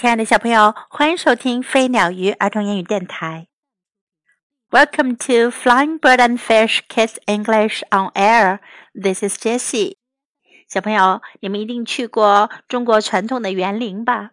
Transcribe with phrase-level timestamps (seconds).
[0.00, 3.48] 亲爱的小朋友，欢迎收听飞鸟鱼儿童英语电台。
[4.70, 8.60] Welcome to Flying Bird and Fish Kids English on Air.
[8.94, 9.96] This is Jessie.
[10.68, 14.30] 小朋友，你们一定去过中国传统的园林吧？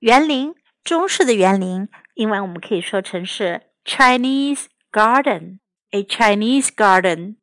[0.00, 5.60] 园林，中式的园林，英文我们可以说成是 Chinese garden.
[5.92, 7.36] A Chinese garden.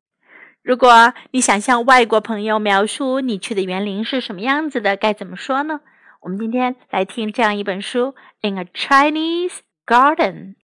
[0.61, 5.79] 如果你想向外国朋友描述你去的园林是什么样子的，该怎么说呢？
[6.25, 8.14] 我们今天来听这样一本书《
[8.49, 10.54] In a Chinese Garden》，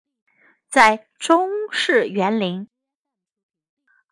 [0.68, 2.68] 在中式园林。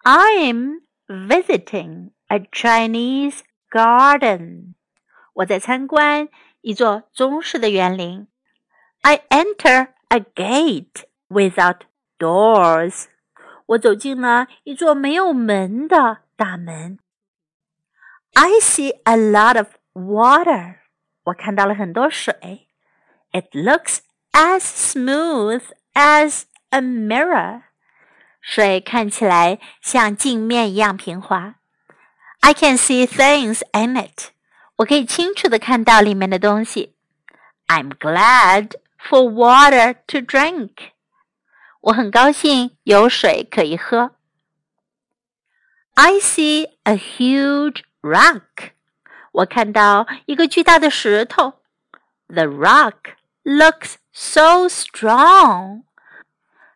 [0.03, 4.75] I'm visiting a Chinese garden。
[5.35, 6.29] 我在参观
[6.61, 8.29] 一座中式的园林。
[9.03, 11.81] I enter a gate without
[12.19, 13.07] doors。
[13.67, 16.99] 我走进了一座没有门的大门。
[18.35, 20.78] I see a lot of water。
[21.29, 22.69] 我看到了很多水。
[23.33, 23.99] It looks
[24.33, 25.63] as smooth
[25.95, 27.63] as a mirror。
[28.41, 31.57] 水看起来像镜面一样平滑。
[32.41, 34.33] I can see things in it。
[34.77, 36.95] 我可以清楚的看到里面的东西。
[37.69, 40.91] I'm glad for water to drink。
[41.81, 44.17] 我很高兴有水可以喝。
[45.95, 48.73] I see a huge rock。
[49.39, 51.55] 我看到一个巨大的石头。
[52.29, 55.83] The rock looks so strong。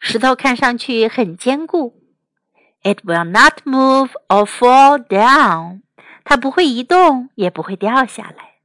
[0.01, 2.03] 石头看上去很坚固。
[2.83, 5.83] It will not move or fall down。
[6.25, 8.57] 它不会移动，也不会掉下来。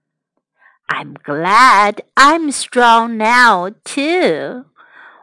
[0.88, 4.66] I'm glad I'm strong now too。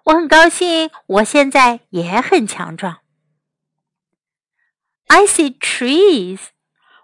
[0.05, 2.99] 我很高兴，我现在也很强壮。
[5.07, 6.41] I see trees。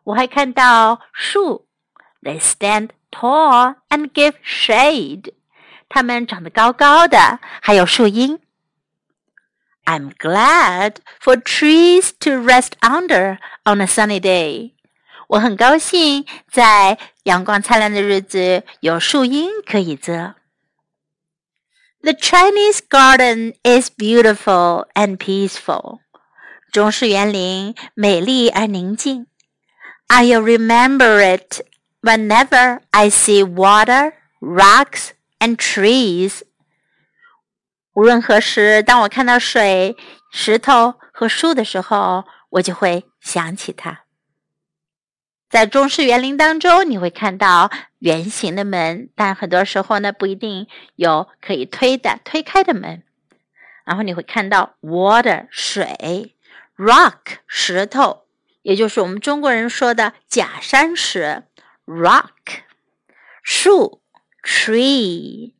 [0.05, 1.67] 我还看到树，
[2.23, 5.33] They stand tall and give shade。
[5.89, 8.41] 它们长得高高的，还有树荫。
[9.85, 14.73] I'm glad for trees to rest under on a sunny day。
[15.29, 20.35] 我很高兴在阳光灿烂的日子有树荫可以遮。
[22.03, 26.01] The Chinese garden is beautiful and peaceful。
[26.73, 29.27] 中式园林美丽而宁静。
[30.14, 31.62] I'll remember it
[32.02, 34.12] whenever I see water,
[34.42, 36.42] rocks, and trees.
[37.94, 39.96] 无论何时，当我看到水、
[40.30, 44.02] 石头和树的时候，我就会想起它。
[45.50, 50.68] 在中式园林当中，你会看到圆形的门，但很多时候呢，不一定
[50.98, 53.04] 有可以推的、推开的门。
[53.86, 56.36] 然后你会看到 water 水
[56.76, 58.21] ，rock 石头。
[58.62, 61.44] 也就是我们中国人说的假山石
[61.86, 62.62] （rock），
[63.44, 64.02] 树
[64.44, 65.54] （tree），tree，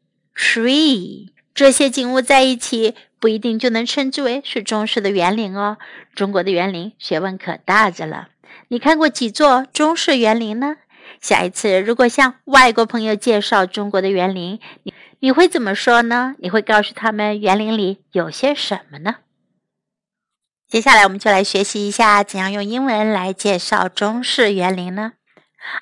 [1.54, 5.78] 这些景物在一起不一定就能称之为是中式的园林哦。
[6.16, 8.30] 中国的园林学问可大着了。
[8.68, 10.78] 你看过几座中式园林呢？
[11.20, 16.36] 下一次如果向外国朋友介绍中国的园林，你你会怎么说呢？
[16.40, 19.18] 你会告诉他们园林里有些什么呢？
[20.72, 25.12] 接下来我们就来学习一下怎样用英文来介绍中式园林呢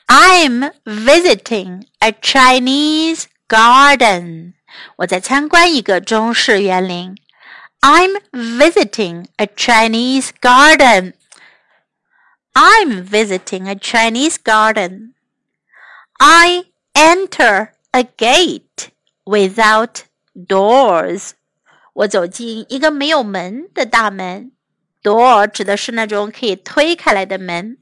[0.08, 4.54] ？I'm visiting a Chinese garden。
[4.96, 7.16] 我在参观一个中式园林。
[7.82, 11.14] I'm visiting a Chinese garden.
[12.54, 15.14] I'm visiting a Chinese garden.
[16.18, 18.90] I enter a gate
[19.24, 21.34] without doors.
[21.94, 24.54] 我走进一个没有门的大门。
[25.03, 27.79] Door 指的是那种可以推开来的门，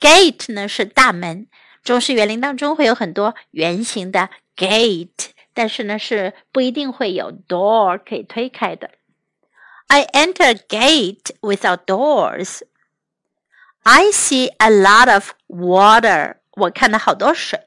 [0.00, 1.48] Gate 呢是大门。
[1.82, 8.90] 中式园林当中会有很多圆形的 gate，但是呢是不一定会有 door 可以推开的。
[9.88, 12.62] I enter gate without doors.
[13.82, 16.36] I see a lot of water.
[16.52, 17.60] 我看到好多水。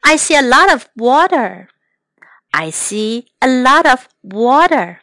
[0.00, 1.68] I see a lot of water.
[2.50, 5.00] I see a lot of water.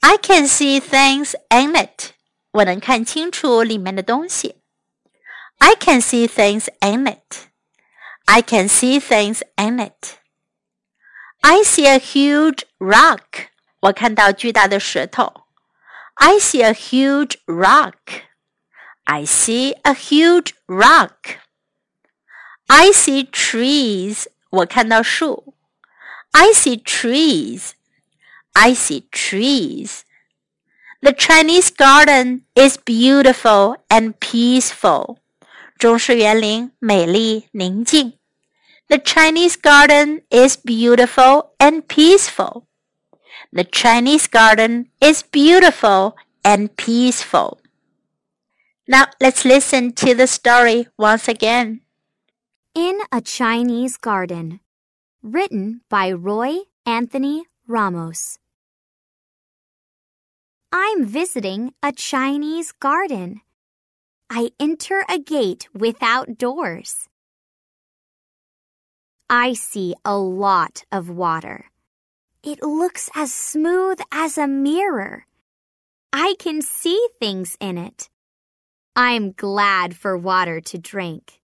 [0.00, 2.12] I can see things in it.
[2.52, 4.56] 我能看清楚里面的东西。
[5.58, 7.48] I can see things in it.
[8.26, 10.18] I can see things in it.
[11.40, 13.48] I see a huge rock.
[13.80, 15.46] 我看到巨大的石头。
[16.14, 18.22] I see a huge rock.
[19.04, 21.38] I see a huge rock.
[22.66, 24.26] I see trees.
[24.50, 25.54] 我看到树。
[26.32, 27.72] I see trees.
[28.54, 30.04] I see trees.
[31.02, 35.18] The Chinese garden is beautiful and peaceful.
[35.78, 38.14] 中式园林美丽宁静。
[38.88, 42.64] The Chinese garden is beautiful and peaceful.
[43.52, 47.58] The Chinese garden is beautiful and peaceful.
[48.88, 51.80] Now let's listen to the story once again.
[52.74, 54.60] In a Chinese Garden,
[55.22, 58.37] written by Roy Anthony Ramos.
[60.73, 63.39] I'm visiting a Chinese garden.
[64.29, 67.07] I enter a gate without doors.
[69.29, 71.71] I see a lot of water.
[72.43, 75.25] It looks as smooth as a mirror.
[76.11, 78.09] I can see things in it.
[78.97, 81.39] I'm glad for water to drink.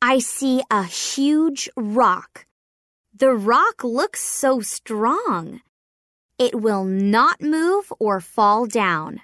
[0.00, 2.45] I see a huge rock.
[3.18, 5.62] The rock looks so strong.
[6.38, 9.22] It will not move or fall down.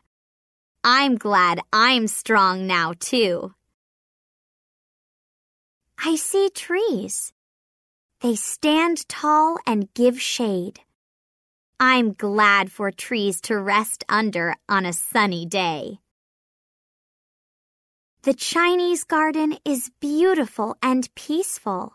[0.82, 3.52] I'm glad I'm strong now, too.
[6.02, 7.34] I see trees.
[8.22, 10.80] They stand tall and give shade.
[11.78, 15.98] I'm glad for trees to rest under on a sunny day.
[18.22, 21.92] The Chinese garden is beautiful and peaceful.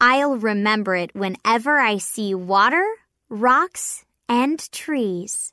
[0.00, 2.84] I'll remember it whenever I see water,
[3.28, 5.52] rocks, and trees.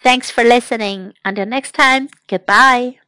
[0.00, 1.14] Thanks for listening.
[1.24, 2.98] Until next time, goodbye.